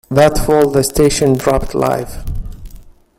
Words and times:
That 0.09 0.35
fall, 0.39 0.71
the 0.71 0.83
station 0.83 1.33
dropped 1.35 1.75
Live! 1.75 2.23